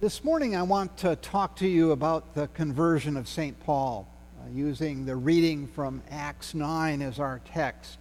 [0.00, 3.58] This morning, I want to talk to you about the conversion of St.
[3.64, 4.06] Paul,
[4.40, 7.98] uh, using the reading from Acts 9 as our text.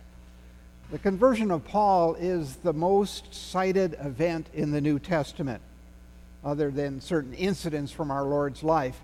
[0.91, 5.60] The conversion of Paul is the most cited event in the New Testament,
[6.46, 9.00] other than certain incidents from our Lord's life.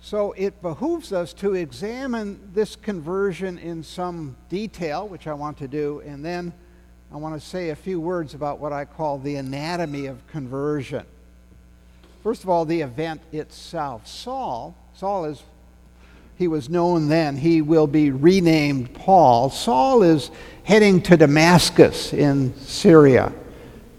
[0.00, 5.68] So it behooves us to examine this conversion in some detail, which I want to
[5.68, 6.54] do, and then
[7.12, 11.04] I want to say a few words about what I call the anatomy of conversion.
[12.24, 14.06] First of all, the event itself.
[14.06, 15.42] Saul, Saul is,
[16.38, 19.50] he was known then, he will be renamed Paul.
[19.50, 20.30] Saul is
[20.62, 23.30] heading to Damascus in Syria.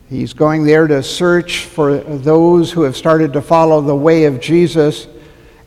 [0.09, 4.41] He's going there to search for those who have started to follow the way of
[4.41, 5.05] Jesus.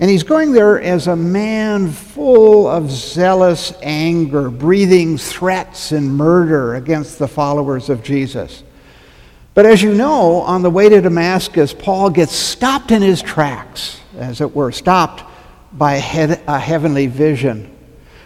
[0.00, 6.74] And he's going there as a man full of zealous anger, breathing threats and murder
[6.74, 8.64] against the followers of Jesus.
[9.58, 14.00] But as you know, on the way to Damascus, Paul gets stopped in his tracks,
[14.16, 15.24] as it were, stopped
[15.72, 17.76] by a, a heavenly vision.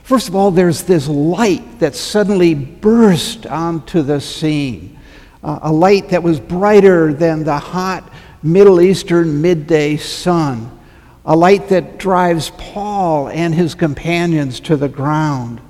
[0.02, 4.98] First of all, there's this light that suddenly burst onto the scene,
[5.42, 10.78] uh, a light that was brighter than the hot Middle Eastern midday sun,
[11.24, 15.62] a light that drives Paul and his companions to the ground.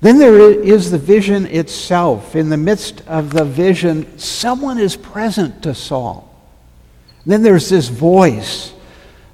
[0.00, 2.36] Then there is the vision itself.
[2.36, 6.24] In the midst of the vision, someone is present to Saul.
[7.26, 8.72] Then there's this voice,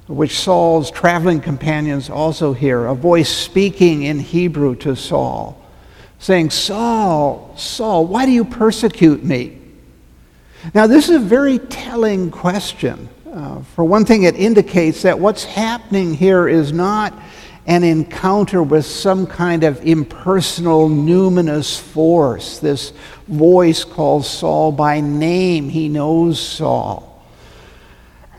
[0.06, 5.62] which Saul's traveling companions also hear, a voice speaking in Hebrew to Saul,
[6.18, 9.58] saying, Saul, Saul, why do you persecute me?
[10.72, 13.10] Now, this is a very telling question.
[13.30, 17.12] Uh, for one thing, it indicates that what's happening here is not
[17.66, 22.58] an encounter with some kind of impersonal, numinous force.
[22.58, 22.92] This
[23.26, 25.70] voice calls Saul by name.
[25.70, 27.10] He knows Saul.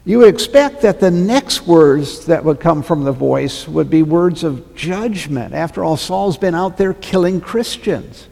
[0.07, 4.03] You would expect that the next words that would come from the voice would be
[4.03, 5.55] words of judgment.
[5.55, 8.27] After all, Saul's been out there killing Christians.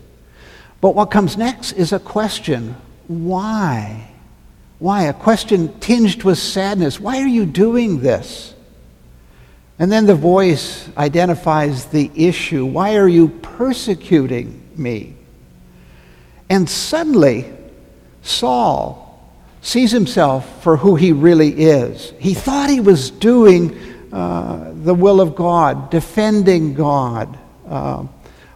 [0.81, 2.75] But what comes next is a question
[3.07, 4.11] why?
[4.79, 5.03] Why?
[5.03, 6.99] A question tinged with sadness.
[6.99, 8.52] Why are you doing this?
[9.79, 12.65] And then the voice identifies the issue.
[12.65, 15.15] Why are you persecuting me?
[16.49, 17.51] And suddenly,
[18.21, 19.03] Saul
[19.61, 22.13] sees himself for who he really is.
[22.19, 23.77] He thought he was doing
[24.11, 27.39] uh, the will of God, defending God.
[27.67, 28.05] Uh,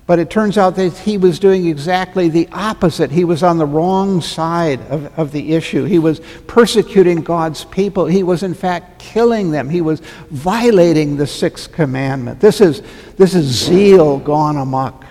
[0.07, 3.11] but it turns out that he was doing exactly the opposite.
[3.11, 5.83] He was on the wrong side of, of the issue.
[5.83, 8.05] He was persecuting God's people.
[8.05, 9.69] He was, in fact, killing them.
[9.69, 9.99] He was
[10.31, 12.39] violating the sixth commandment.
[12.39, 12.81] This is,
[13.17, 15.03] this is zeal gone amok.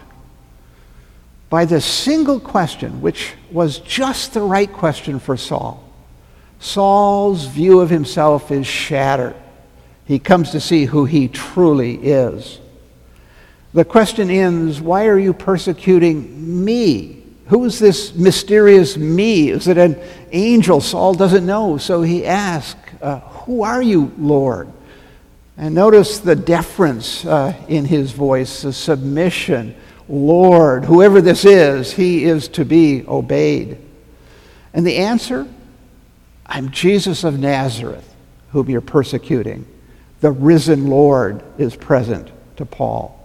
[1.51, 5.85] By this single question, which was just the right question for Saul,
[6.59, 9.37] Saul's view of himself is shattered.
[10.07, 12.61] He comes to see who he truly is.
[13.77, 17.23] The question ends why are you persecuting me?
[17.49, 19.51] Who is this mysterious me?
[19.51, 20.01] Is it an
[20.33, 20.81] angel?
[20.81, 24.73] Saul doesn't know, so he asks, uh, Who are you, Lord?
[25.59, 29.77] And notice the deference uh, in his voice, the submission.
[30.09, 33.77] Lord, whoever this is, he is to be obeyed.
[34.73, 35.47] And the answer?
[36.47, 38.11] I'm Jesus of Nazareth,
[38.53, 39.67] whom you're persecuting.
[40.23, 43.16] The risen Lord is present to Paul.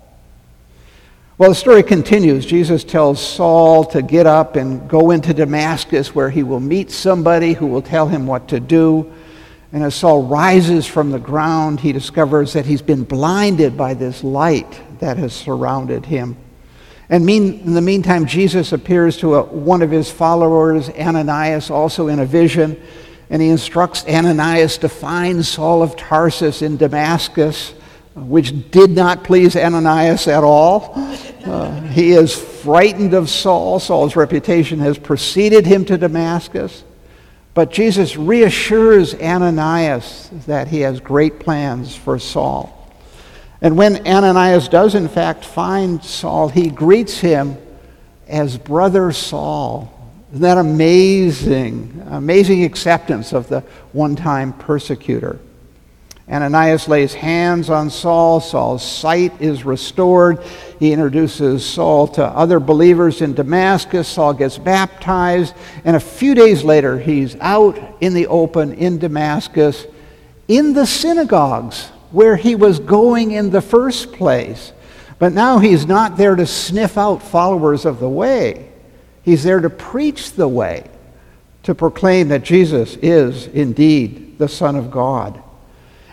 [1.41, 2.45] Well, the story continues.
[2.45, 7.53] Jesus tells Saul to get up and go into Damascus where he will meet somebody
[7.53, 9.11] who will tell him what to do.
[9.73, 14.23] And as Saul rises from the ground, he discovers that he's been blinded by this
[14.23, 16.37] light that has surrounded him.
[17.09, 22.07] And mean, in the meantime, Jesus appears to a, one of his followers, Ananias, also
[22.07, 22.79] in a vision,
[23.31, 27.73] and he instructs Ananias to find Saul of Tarsus in Damascus
[28.15, 30.93] which did not please Ananias at all.
[31.41, 33.79] Uh, he is frightened of Saul.
[33.79, 36.83] Saul's reputation has preceded him to Damascus.
[37.55, 42.77] But Jesus reassures Ananias that he has great plans for Saul.
[43.59, 47.57] And when Ananias does, in fact, find Saul, he greets him
[48.27, 49.91] as Brother Saul.
[50.29, 52.05] Isn't that amazing?
[52.09, 53.61] Amazing acceptance of the
[53.91, 55.39] one time persecutor.
[56.31, 58.39] Ananias lays hands on Saul.
[58.39, 60.41] Saul's sight is restored.
[60.79, 64.07] He introduces Saul to other believers in Damascus.
[64.07, 65.53] Saul gets baptized.
[65.83, 69.85] And a few days later, he's out in the open in Damascus
[70.47, 74.73] in the synagogues where he was going in the first place.
[75.19, 78.69] But now he's not there to sniff out followers of the way,
[79.23, 80.89] he's there to preach the way,
[81.63, 85.41] to proclaim that Jesus is indeed the Son of God.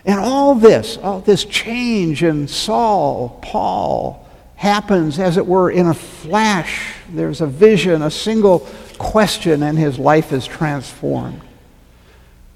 [0.09, 4.27] And all this, all this change in Saul, Paul,
[4.57, 6.95] happens, as it were, in a flash.
[7.11, 8.61] There's a vision, a single
[8.97, 11.43] question, and his life is transformed.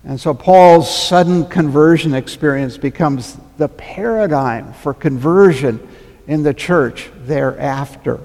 [0.02, 5.87] And so Paul's sudden conversion experience becomes the paradigm for conversion
[6.26, 8.19] in the church thereafter.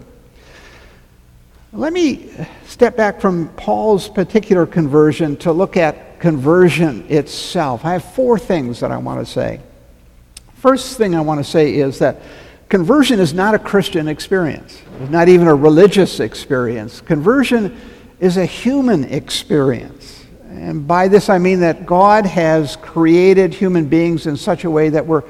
[1.74, 2.30] Let me
[2.66, 7.86] step back from Paul's particular conversion to look at conversion itself.
[7.86, 9.60] I have four things that I want to say.
[10.56, 12.22] First thing I want to say is that
[12.70, 17.02] conversion is not a Christian experience, it's not even a religious experience.
[17.02, 17.78] Conversion
[18.20, 20.26] is a human experience.
[20.50, 24.90] And by this I mean that God has created human beings in such a way
[24.90, 25.24] that we're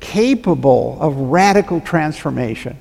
[0.00, 2.78] capable of radical transformation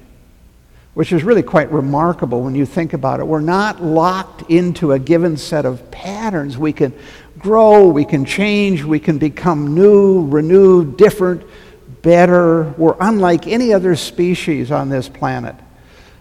[0.99, 3.23] which is really quite remarkable when you think about it.
[3.25, 6.57] We're not locked into a given set of patterns.
[6.57, 6.93] We can
[7.39, 11.43] grow, we can change, we can become new, renewed, different,
[12.01, 12.63] better.
[12.77, 15.55] We're unlike any other species on this planet.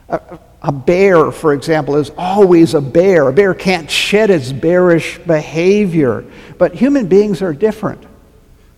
[0.08, 3.28] A, a bear, for example, is always a bear.
[3.28, 6.24] A bear can't shed its bearish behavior.
[6.56, 8.04] But human beings are different.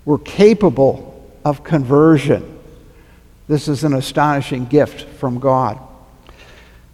[0.04, 2.58] We're capable of conversion.
[3.48, 5.81] This is an astonishing gift from God.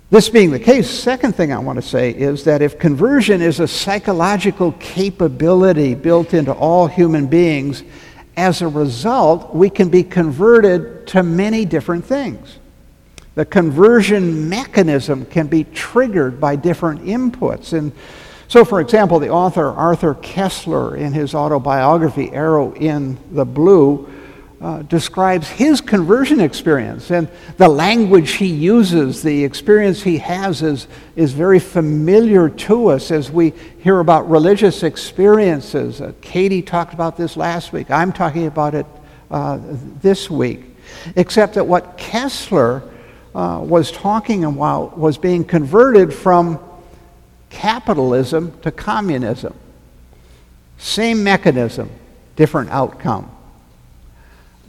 [0.09, 3.59] This being the case, second thing I want to say is that if conversion is
[3.59, 7.83] a psychological capability built into all human beings,
[8.37, 12.59] as a result, we can be converted to many different things.
[13.35, 17.73] The conversion mechanism can be triggered by different inputs.
[17.77, 17.91] And
[18.47, 24.09] so, for example, the author Arthur Koestler, in his autobiography, Arrow in the Blue,
[24.61, 27.11] uh, describes his conversion experience.
[27.11, 33.11] And the language he uses, the experience he has, is, is very familiar to us
[33.11, 36.01] as we hear about religious experiences.
[36.01, 37.91] Uh, Katie talked about this last week.
[37.91, 38.87] I'm talking about it
[39.31, 39.59] uh,
[40.01, 40.63] this week.
[41.17, 42.91] Except that what Koestler
[43.35, 46.59] uh, was talking about was being converted from
[47.51, 49.55] capitalism to communism.
[50.79, 51.91] Same mechanism,
[52.37, 53.36] different outcome.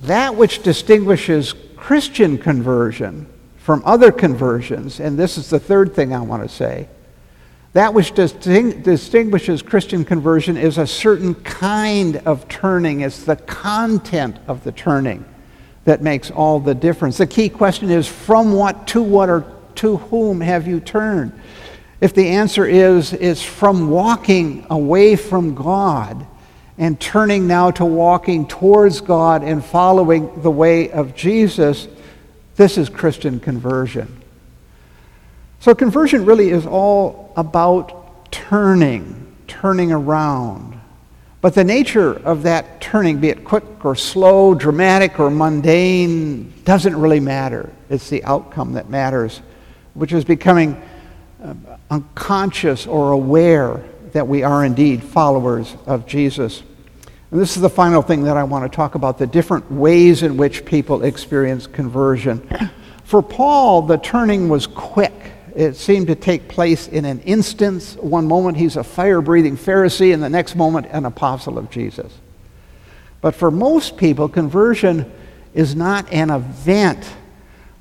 [0.03, 3.27] That which distinguishes Christian conversion
[3.57, 6.87] from other conversions, and this is the third thing I want to say,
[7.73, 13.01] that which distinguishes Christian conversion is a certain kind of turning.
[13.01, 15.25] It's the content of the turning
[15.83, 17.17] that makes all the difference.
[17.17, 19.45] The key question is from what to what or
[19.75, 21.39] to whom have you turned?
[22.01, 26.25] If the answer is, is from walking away from God,
[26.77, 31.87] and turning now to walking towards God and following the way of Jesus,
[32.55, 34.21] this is Christian conversion.
[35.59, 40.79] So, conversion really is all about turning, turning around.
[41.41, 46.95] But the nature of that turning, be it quick or slow, dramatic or mundane, doesn't
[46.95, 47.71] really matter.
[47.89, 49.41] It's the outcome that matters,
[49.93, 50.81] which is becoming
[51.43, 51.53] uh,
[51.89, 53.83] unconscious or aware
[54.13, 56.63] that we are indeed followers of Jesus.
[57.31, 60.23] And this is the final thing that I want to talk about the different ways
[60.23, 62.47] in which people experience conversion.
[63.03, 65.13] For Paul, the turning was quick.
[65.55, 67.97] It seemed to take place in an instant.
[67.99, 72.11] One moment he's a fire breathing Pharisee, and the next moment an apostle of Jesus.
[73.21, 75.11] But for most people, conversion
[75.53, 77.07] is not an event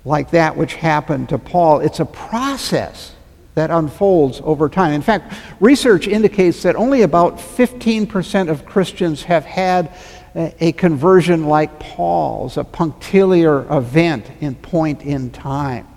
[0.07, 3.16] like that which happened to Paul, it's a process
[3.57, 4.93] that unfolds over time.
[4.93, 9.97] In fact, research indicates that only about 15% of Christians have had
[10.35, 15.89] a conversion like Paul's, a punctiliar event in point in time.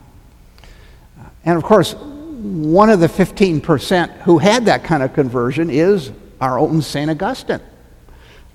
[1.43, 6.57] And of course, one of the 15% who had that kind of conversion is our
[6.57, 7.11] own St.
[7.11, 7.59] Augustine.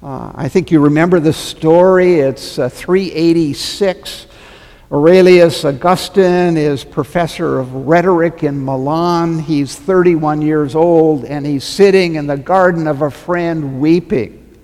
[0.02, 2.20] Uh, I think you remember the story.
[2.20, 4.28] It's uh, 386
[4.94, 9.40] Aurelius Augustine is professor of rhetoric in Milan.
[9.40, 14.56] He's 31 years old and he's sitting in the garden of a friend weeping.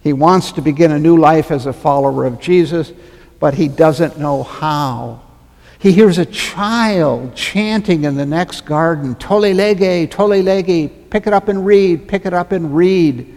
[0.00, 2.92] He wants to begin a new life as a follower of Jesus,
[3.38, 5.22] but he doesn't know how.
[5.78, 11.32] He hears a child chanting in the next garden, Tolle lege, tolle lege, pick it
[11.32, 13.32] up and read, pick it up and read.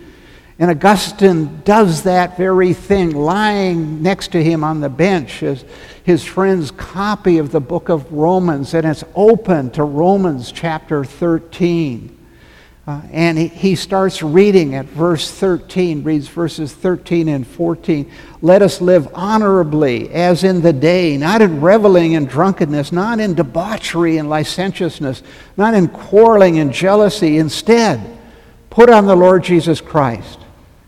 [0.57, 5.65] And Augustine does that very thing, lying next to him on the bench is
[6.03, 12.11] his friend's copy of the book of Romans, and it's open to Romans chapter 13.
[12.87, 18.09] Uh, and he, he starts reading at verse 13, reads verses 13 and 14.
[18.41, 23.33] Let us live honorably as in the day, not in reveling and drunkenness, not in
[23.33, 25.21] debauchery and licentiousness,
[25.57, 27.39] not in quarreling and jealousy.
[27.39, 28.19] Instead,
[28.69, 30.44] put on the Lord Jesus Christ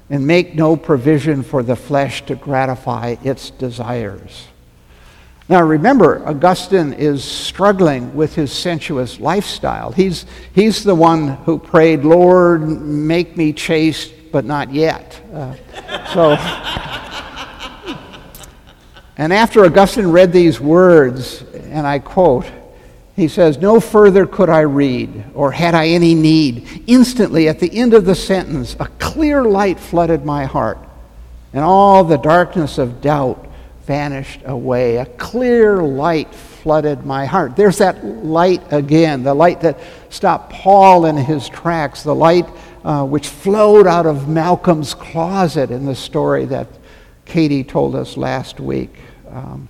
[0.10, 4.48] and make no provision for the flesh to gratify its desires.
[5.50, 9.92] Now remember, Augustine is struggling with his sensuous lifestyle.
[9.92, 15.22] He's, he's the one who prayed, Lord, make me chaste, but not yet.
[15.34, 15.56] Uh,
[16.14, 16.32] so,
[19.18, 22.46] and after Augustine read these words, and I quote,
[23.18, 26.84] he says, No further could I read, or had I any need.
[26.86, 30.78] Instantly, at the end of the sentence, a clear light flooded my heart,
[31.52, 33.46] and all the darkness of doubt
[33.86, 34.98] vanished away.
[34.98, 37.56] A clear light flooded my heart.
[37.56, 42.48] There's that light again, the light that stopped Paul in his tracks, the light
[42.84, 46.68] uh, which flowed out of Malcolm's closet in the story that
[47.26, 48.96] Katie told us last week.
[49.32, 49.70] Um,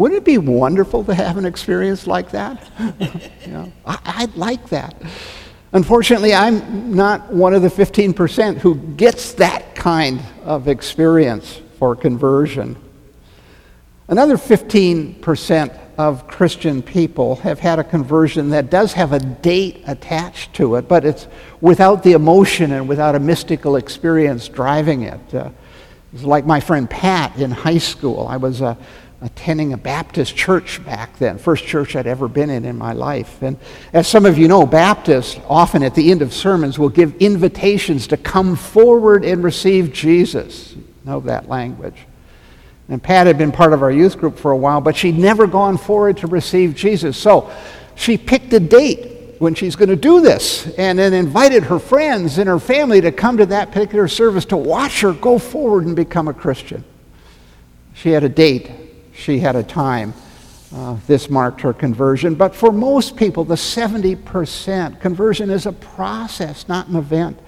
[0.00, 2.70] wouldn't it be wonderful to have an experience like that?
[3.44, 4.94] you know, I, would like that.
[5.72, 12.76] Unfortunately, I'm not one of the 15% who gets that kind of experience for conversion.
[14.08, 20.54] Another 15% of Christian people have had a conversion that does have a date attached
[20.54, 21.28] to it, but it's
[21.60, 25.34] without the emotion and without a mystical experience driving it.
[25.34, 25.50] Uh,
[26.14, 28.26] it's like my friend Pat in high school.
[28.26, 28.78] I was a
[29.22, 33.42] attending a Baptist church back then, first church I'd ever been in in my life.
[33.42, 33.58] And
[33.92, 38.06] as some of you know, Baptists often at the end of sermons will give invitations
[38.08, 40.72] to come forward and receive Jesus.
[40.74, 41.96] You know that language.
[42.88, 45.46] And Pat had been part of our youth group for a while, but she'd never
[45.46, 47.16] gone forward to receive Jesus.
[47.16, 47.52] So
[47.94, 52.38] she picked a date when she's going to do this and then invited her friends
[52.38, 55.94] and her family to come to that particular service to watch her go forward and
[55.94, 56.84] become a Christian.
[57.94, 58.70] She had a date
[59.20, 60.14] she had a time.
[60.72, 62.36] Uh, this marked her conversion.
[62.36, 67.40] But for most people, the 70%, conversion is a process, not an event.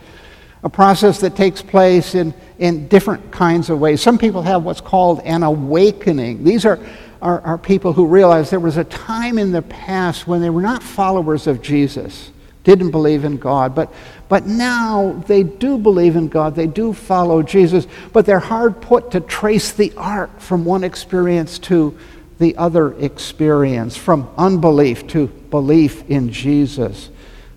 [0.64, 4.02] A process that takes place in, in different kinds of ways.
[4.02, 6.42] Some people have what's called an awakening.
[6.42, 6.80] These are,
[7.20, 10.62] are, are people who realize there was a time in the past when they were
[10.62, 12.32] not followers of Jesus
[12.64, 13.74] didn't believe in God.
[13.74, 13.92] But,
[14.28, 16.54] but now they do believe in God.
[16.54, 17.86] They do follow Jesus.
[18.12, 21.96] But they're hard put to trace the arc from one experience to
[22.38, 27.10] the other experience, from unbelief to belief in Jesus.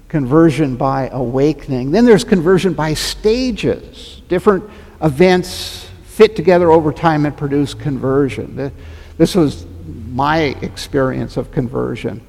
[0.10, 1.92] Conversion by awakening.
[1.92, 4.22] Then there's conversion by stages.
[4.28, 4.64] Different
[5.02, 8.72] events fit together over time and produce conversion.
[9.18, 9.66] This was
[10.10, 12.26] my experience of conversion.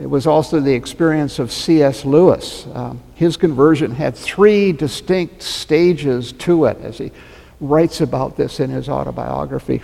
[0.00, 2.04] It was also the experience of C.S.
[2.04, 2.66] Lewis.
[2.72, 7.10] Um, his conversion had three distinct stages to it, as he
[7.60, 9.82] writes about this in his autobiography.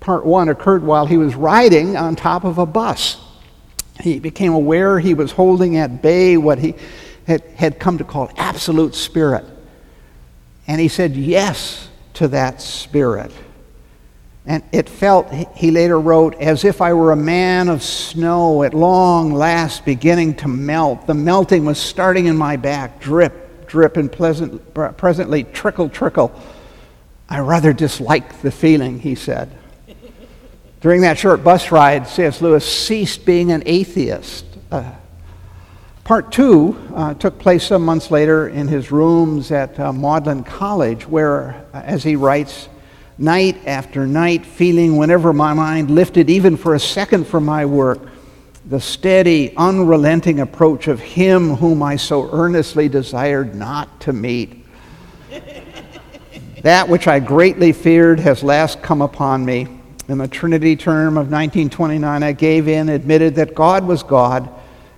[0.00, 3.18] Part one occurred while he was riding on top of a bus.
[4.00, 6.74] He became aware he was holding at bay what he
[7.26, 9.44] had, had come to call absolute spirit.
[10.66, 13.30] And he said yes to that spirit.
[14.46, 18.74] And it felt, he later wrote, as if I were a man of snow at
[18.74, 21.08] long last beginning to melt.
[21.08, 26.32] The melting was starting in my back, drip, drip, and pleasant, presently trickle, trickle.
[27.28, 29.50] I rather disliked the feeling, he said.
[30.80, 32.40] During that short bus ride, C.S.
[32.40, 34.44] Lewis ceased being an atheist.
[34.70, 34.92] Uh,
[36.04, 41.08] part two uh, took place some months later in his rooms at uh, Magdalen College,
[41.08, 42.68] where, uh, as he writes,
[43.18, 48.00] night after night, feeling whenever my mind lifted even for a second from my work,
[48.66, 54.64] the steady, unrelenting approach of Him whom I so earnestly desired not to meet.
[56.62, 59.68] that which I greatly feared has last come upon me.
[60.08, 64.48] In the Trinity term of 1929, I gave in, admitted that God was God,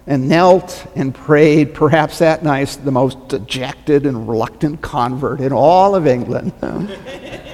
[0.06, 5.94] and knelt and prayed, perhaps that night, the most dejected and reluctant convert in all
[5.94, 6.52] of England.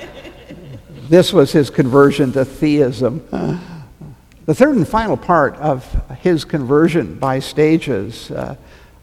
[1.09, 3.27] This was his conversion to theism.
[4.47, 5.85] The third and final part of
[6.21, 8.57] his conversion by stages uh,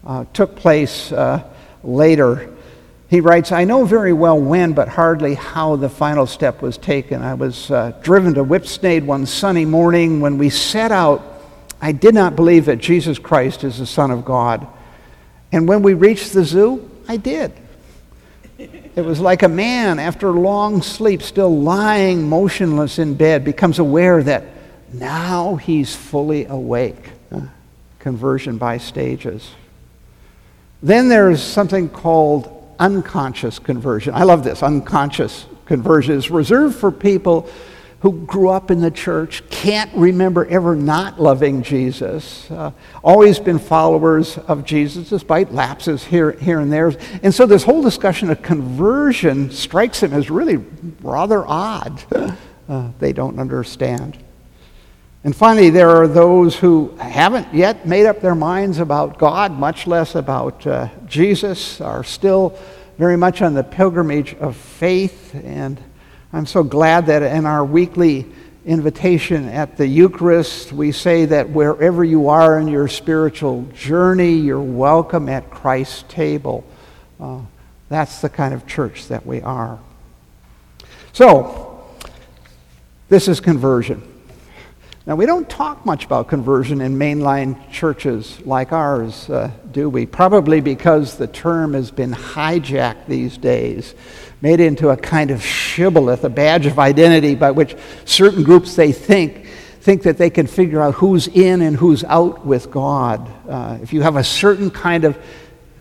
[0.06, 1.42] uh, took place uh,
[1.82, 2.54] later.
[3.08, 7.22] He writes, I know very well when, but hardly how the final step was taken.
[7.22, 10.20] I was uh, driven to Whipsnade one sunny morning.
[10.20, 11.22] When we set out,
[11.80, 14.66] I did not believe that Jesus Christ is the Son of God.
[15.50, 17.52] And when we reached the zoo, I did.
[18.94, 24.22] It was like a man after long sleep, still lying motionless in bed, becomes aware
[24.22, 24.44] that
[24.92, 27.10] now he's fully awake.
[27.98, 29.50] Conversion by stages.
[30.82, 34.14] Then there's something called unconscious conversion.
[34.14, 34.62] I love this.
[34.62, 37.48] Unconscious conversion is reserved for people
[38.02, 42.72] who grew up in the church can't remember ever not loving Jesus, uh,
[43.04, 46.92] always been followers of Jesus despite lapses here, here and there.
[47.22, 50.56] And so this whole discussion of conversion strikes them as really
[51.00, 52.04] rather odd.
[52.68, 54.16] Uh, they don't understand.
[55.24, 59.88] And finally, there are those who haven't yet made up their minds about God, much
[59.88, 62.56] less about uh, Jesus, are still
[62.98, 65.78] very much on the pilgrimage of faith and
[66.34, 68.26] I'm so glad that in our weekly
[68.64, 74.60] invitation at the Eucharist, we say that wherever you are in your spiritual journey, you're
[74.60, 76.64] welcome at Christ's table.
[77.20, 77.40] Uh,
[77.90, 79.78] that's the kind of church that we are.
[81.12, 81.84] So,
[83.10, 84.02] this is conversion.
[85.04, 90.06] Now, we don't talk much about conversion in mainline churches like ours, uh, do we?
[90.06, 93.96] Probably because the term has been hijacked these days,
[94.40, 98.92] made into a kind of shibboleth, a badge of identity by which certain groups they
[98.92, 99.48] think
[99.80, 103.28] think that they can figure out who's in and who's out with God.
[103.48, 105.18] Uh, if you have a certain kind of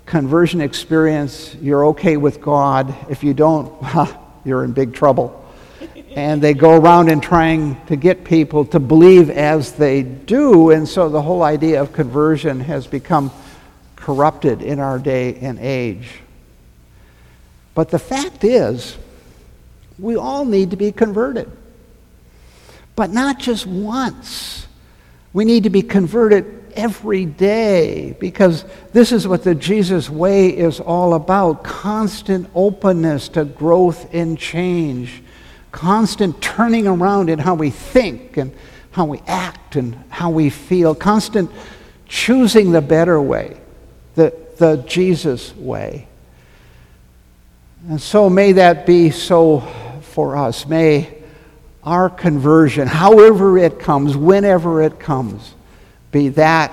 [0.07, 2.95] conversion experience, you're okay with God.
[3.11, 3.71] If you don't,
[4.43, 5.40] you're in big trouble
[6.15, 10.71] and they go around and trying to get people to believe as they do.
[10.71, 13.31] And so the whole idea of conversion has become
[13.95, 16.09] corrupted in our day and age.
[17.73, 18.97] But the fact is,
[19.97, 21.49] we all need to be converted.
[22.95, 24.67] But not just once.
[25.33, 30.79] We need to be converted every day because this is what the Jesus way is
[30.79, 35.23] all about constant openness to growth and change
[35.71, 38.53] constant turning around in how we think and
[38.91, 41.49] how we act and how we feel, constant
[42.07, 43.57] choosing the better way,
[44.15, 46.07] the, the Jesus way.
[47.87, 49.61] And so may that be so
[50.01, 50.67] for us.
[50.67, 51.17] May
[51.83, 55.55] our conversion, however it comes, whenever it comes,
[56.11, 56.71] be that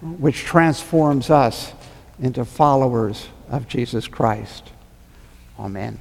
[0.00, 1.72] which transforms us
[2.20, 4.70] into followers of Jesus Christ.
[5.58, 5.98] Amen.